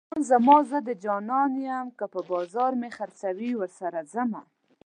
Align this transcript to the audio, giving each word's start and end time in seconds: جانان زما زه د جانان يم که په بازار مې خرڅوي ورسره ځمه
جانان 0.07 0.27
زما 0.29 0.57
زه 0.69 0.77
د 0.87 0.89
جانان 1.03 1.51
يم 1.67 1.87
که 1.97 2.05
په 2.13 2.19
بازار 2.31 2.71
مې 2.81 2.89
خرڅوي 2.97 3.51
ورسره 3.55 3.99
ځمه 4.13 4.41